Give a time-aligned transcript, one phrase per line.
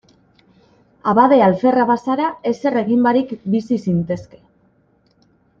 [1.11, 4.45] Abade alferra bazara, ezer egin barik bizi zintezke.